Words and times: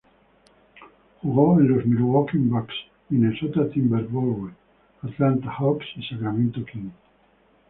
Jugó 1.21 1.59
en 1.59 1.67
los 1.75 1.85
Milwaukee 1.85 2.39
Bucks, 2.39 2.73
Minnesota 3.09 3.69
Timberwolves, 3.69 4.55
Atlanta 5.03 5.51
Hawks 5.51 5.85
y 5.95 6.01
Sacramento 6.07 6.65
Kings. 6.65 6.95